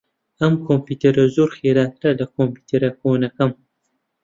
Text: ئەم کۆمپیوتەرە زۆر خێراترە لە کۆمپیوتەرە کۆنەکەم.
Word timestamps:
ئەم 0.41 0.53
کۆمپیوتەرە 0.65 1.25
زۆر 1.35 1.49
خێراترە 1.57 2.11
لە 2.19 2.25
کۆمپیوتەرە 2.35 2.89
کۆنەکەم. 2.99 3.51